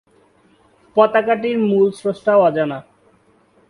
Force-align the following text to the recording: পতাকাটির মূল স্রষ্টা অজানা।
পতাকাটির 0.95 1.57
মূল 1.69 1.87
স্রষ্টা 1.99 2.33
অজানা। 2.37 2.79